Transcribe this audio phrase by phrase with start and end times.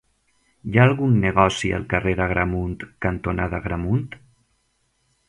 [0.69, 2.73] Hi ha algun negoci al carrer Agramunt
[3.07, 4.03] cantonada Agramunt?